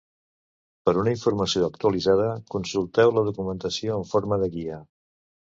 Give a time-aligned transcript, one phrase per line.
[0.89, 4.83] Per una informació actualitzada, consulteu la documentació en forma de guia.